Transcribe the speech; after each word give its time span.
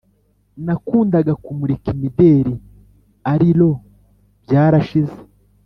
Nakundaga 0.65 1.33
kumurika 1.43 1.87
imideli 1.95 2.53
arilo 3.31 3.69
bbyarashize 4.41 5.19